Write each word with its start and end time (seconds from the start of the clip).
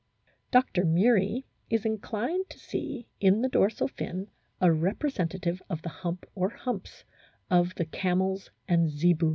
Dr. 0.49 0.83
Murie 0.83 1.45
is 1.69 1.85
inclined 1.85 2.49
to 2.49 2.57
see 2.57 3.05
in 3.19 3.43
the 3.43 3.47
dorsal 3.47 3.87
fin 3.87 4.29
a 4.59 4.71
representative 4.71 5.61
of 5.69 5.83
the 5.83 5.89
hump 5.89 6.25
or 6.33 6.49
humps 6.49 7.03
of 7.51 7.75
the 7.75 7.85
camels 7.85 8.49
and 8.67 8.89
zebu. 8.89 9.29